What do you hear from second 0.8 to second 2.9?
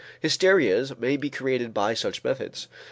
may be created by such methods.